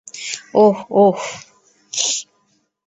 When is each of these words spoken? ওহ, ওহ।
ওহ, 0.55 0.77
ওহ। 0.91 1.19